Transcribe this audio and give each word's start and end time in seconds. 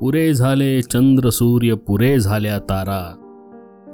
पुरे 0.00 0.34
झाले 0.34 0.82
चंद्र 0.82 1.30
सूर्य 1.30 1.74
पुरे 1.74 2.20
झाल्या 2.20 2.58
तारा. 2.58 3.14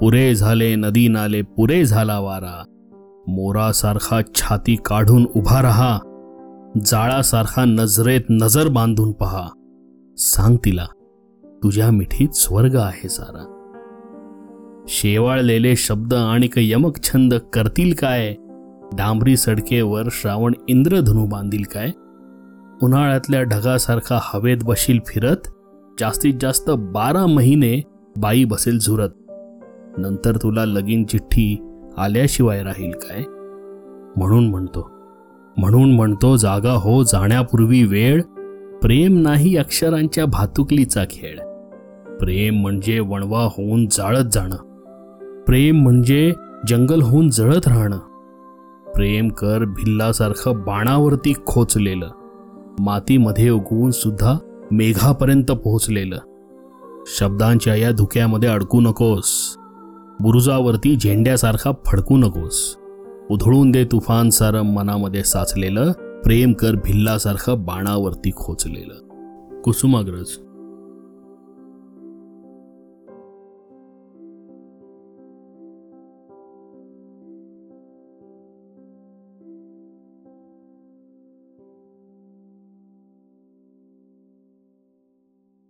पुरे 0.01 0.35
झाले 0.35 0.75
नदी 0.75 1.07
नाले 1.07 1.41
पुरे 1.41 1.85
झाला 1.85 2.19
वारा. 2.19 2.63
मोरासारखा 3.27 4.21
छाती 4.35 4.75
काढून 4.85 5.27
उभा 5.35 5.61
रहा. 5.61 5.99
जाळासारखा 6.85 7.65
नजरेत 7.65 8.21
नजर 8.29 8.67
बांधून 8.67 9.11
पहा. 9.11 9.47
सांग 10.17 10.57
तिला 10.65 10.85
तुझ्या 11.63 11.91
मिठीत 11.91 12.29
स्वर्ग 12.29 12.75
आहे 12.75 13.09
सारा. 13.09 13.53
शेवाळलेले 14.87 15.75
शब्द 15.75 16.13
आणि 16.13 16.47
यमक 16.57 17.03
छंद 17.03 17.33
करतील 17.33 17.93
काय? 17.93 18.35
डांबरी 18.93 19.37
सडकेवर 19.37 20.03
श्रावण 20.11 20.51
इंद्रधनू 20.67 21.25
बांधील 21.25 21.63
काय? 21.63 21.91
उन्हाळ्यातल्या 22.83 23.43
ढगासारखा 23.43 24.19
हवेत 24.21 24.57
बशील 24.63 24.99
फिरत? 25.07 25.53
जास्तीत 25.99 26.33
जास्त 26.41 26.69
बारा 26.69 27.25
महिने 27.25 27.83
बाई 28.17 28.43
बसेल 28.43 28.79
झुरत. 28.79 29.09
नंतर 29.97 30.37
तुला 30.37 30.65
लगीन 30.65 31.03
चिठ्ठी 31.03 31.57
आल्याशिवाय 31.97 32.63
राहील 32.63 32.91
काय? 32.91 33.23
म्हणून 34.17 34.49
म्हणतो. 34.49 34.91
म्हणून 35.57 35.95
म्हणतो 35.95 36.35
जागा 36.35 36.71
हो 36.71 37.03
जाण्यापूर्वी 37.03 37.83
वेळ. 37.83 38.21
प्रेम 38.81 39.17
नाही 39.17 39.57
अक्षरांच्या 39.57 40.25
भातुकलीचा 40.25 41.03
खेळ. 41.03 41.39
प्रेम 42.17 42.55
म्हणजे 42.55 42.99
वणवा 42.99 43.43
होऊन 43.43 43.85
जाळत 43.85 44.25
जाणं. 44.31 44.55
प्रेम 45.43 45.75
म्हणजे 45.75 46.33
जंगल 46.67 47.01
होऊन 47.01 47.29
जळत 47.29 47.67
राहणं. 47.67 47.99
प्रेम 48.95 49.29
कर 49.29 49.65
भिल्लासारखं 49.65 50.51
बाणावरती 50.51 51.33
खोचलेलं. 51.45 52.09
मातीमध्ये 52.79 53.49
उगवून 53.49 53.91
सुद्धा 53.91 54.37
मेघापर्यंत 54.71 55.51
पोहोचलेलं. 55.51 56.17
शब्दांच्या 57.19 57.75
या 57.75 57.91
धुक्यामध्ये 57.91 58.49
अडकू 58.49 58.81
नकोस. 58.81 59.55
बुरुजावरती 60.19 60.95
झेंड्यासारखा 60.95 61.71
फडकू 61.85 62.17
नकोस. 62.17 62.77
उधळून 63.29 63.71
दे 63.71 63.85
तुफान 63.85 64.29
सारं 64.29 64.61
मनामध्ये 64.61 65.23
साचलेलं 65.23 65.91
प्रेम 66.23 66.53
कर 66.53 66.75
भिल्लासारखं 66.75 67.65
बाणावरती 67.65 68.31
खोचलेलं. 68.35 68.93
कुसुमाग्रज 69.61 70.27